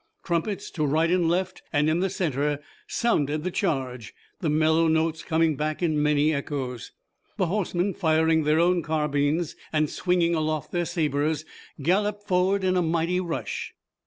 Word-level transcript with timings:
Trumpets 0.23 0.71
to 0.71 0.83
right 0.83 1.11
and 1.11 1.29
left 1.29 1.61
and 1.71 1.87
in 1.87 1.99
the 1.99 2.09
center 2.09 2.59
sounded 2.87 3.43
the 3.43 3.51
charge, 3.51 4.15
the 4.39 4.49
mellow 4.49 4.87
notes 4.87 5.21
coming 5.21 5.55
back 5.55 5.83
in 5.83 6.01
many 6.01 6.33
echoes. 6.33 6.91
The 7.37 7.45
horsemen 7.45 7.93
firing 7.93 8.43
their 8.43 8.59
own 8.59 8.81
carbines 8.81 9.55
and 9.71 9.91
swinging 9.91 10.33
aloft 10.33 10.71
their 10.71 10.85
sabers, 10.85 11.45
galloped 11.83 12.27
forward 12.27 12.63
in 12.63 12.75
a 12.75 12.81
mighty 12.81 13.19
rush. 13.19 13.75